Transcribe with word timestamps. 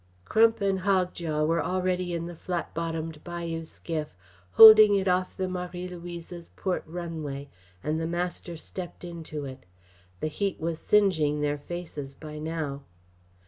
Crump 0.25 0.61
and 0.61 0.79
Hogjaw 0.79 1.45
were 1.45 1.61
already 1.63 2.11
in 2.15 2.25
the 2.25 2.35
flat 2.35 2.73
bottomed 2.73 3.23
bayou 3.23 3.63
skiff, 3.65 4.17
holding 4.53 4.95
it 4.95 5.07
off 5.07 5.37
the 5.37 5.47
Marie 5.47 5.87
Louise's 5.87 6.49
port 6.55 6.83
runway, 6.87 7.49
and 7.83 8.01
the 8.01 8.07
master 8.07 8.57
stepped 8.57 9.03
into 9.03 9.45
it. 9.45 9.63
The 10.19 10.27
heat 10.27 10.59
was 10.59 10.79
singeing 10.79 11.41
their 11.41 11.59
faces 11.59 12.15
by 12.15 12.39
now. 12.39 12.81